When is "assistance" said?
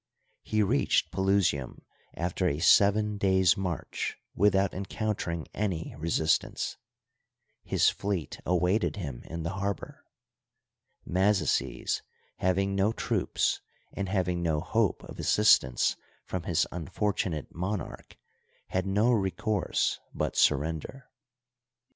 15.19-15.95